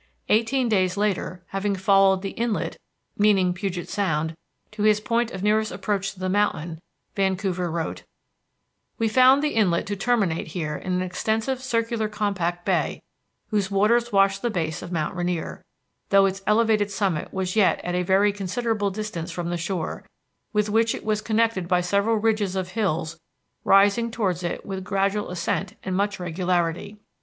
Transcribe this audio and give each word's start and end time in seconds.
Eighteen 0.29 0.67
days 0.67 0.97
later, 0.97 1.43
having 1.49 1.75
followed 1.75 2.23
"the 2.23 2.31
inlet," 2.31 2.75
meaning 3.19 3.53
Puget 3.53 3.87
Sound, 3.87 4.35
to 4.71 4.81
his 4.81 4.99
point 4.99 5.29
of 5.29 5.43
nearest 5.43 5.71
approach 5.71 6.11
to 6.13 6.19
the 6.19 6.27
mountain, 6.27 6.81
Vancouver 7.15 7.69
wrote: 7.69 8.01
"We 8.97 9.07
found 9.07 9.43
the 9.43 9.53
inlet 9.53 9.85
to 9.85 9.95
terminate 9.95 10.47
here 10.47 10.75
in 10.75 10.93
an 10.93 11.03
extensive 11.03 11.61
circular 11.61 12.07
compact 12.09 12.65
bay 12.65 13.03
whose 13.49 13.69
waters 13.69 14.11
washed 14.11 14.41
the 14.41 14.49
base 14.49 14.81
of 14.81 14.91
mount 14.91 15.15
Rainier, 15.15 15.63
though 16.09 16.25
its 16.25 16.41
elevated 16.47 16.89
summit 16.89 17.31
was 17.31 17.55
yet 17.55 17.79
at 17.83 17.93
a 17.93 18.01
very 18.01 18.33
considerable 18.33 18.89
distance 18.89 19.29
from 19.29 19.51
the 19.51 19.55
shore, 19.57 20.03
with 20.51 20.67
which 20.67 20.95
it 20.95 21.05
was 21.05 21.21
connected 21.21 21.67
by 21.67 21.79
several 21.81 22.15
ridges 22.15 22.55
of 22.55 22.69
hills 22.69 23.19
rising 23.63 24.09
towards 24.09 24.41
it 24.41 24.65
with 24.65 24.83
gradual 24.83 25.29
ascent 25.29 25.75
and 25.83 25.95
much 25.95 26.19
regularity. 26.19 26.97